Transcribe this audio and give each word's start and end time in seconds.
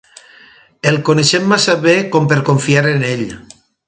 El 0.91 0.95
coneixem 1.09 1.45
massa 1.51 1.75
bé 1.83 1.93
com 2.15 2.29
per 2.33 2.39
confiar 2.51 2.83
en 2.97 3.07
ell. 3.15 3.23